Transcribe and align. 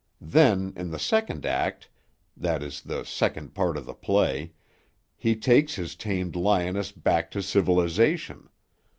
Then, 0.33 0.73
in 0.75 0.89
the 0.89 0.97
second 0.97 1.45
act, 1.45 1.87
that 2.35 2.63
is 2.63 2.81
the 2.81 3.03
second 3.03 3.53
part 3.53 3.77
of 3.77 3.85
the 3.85 3.93
play, 3.93 4.53
he 5.15 5.35
takes 5.35 5.75
his 5.75 5.95
tamed 5.95 6.35
lioness 6.35 6.91
back 6.91 7.29
to 7.29 7.43
civilization. 7.43 8.49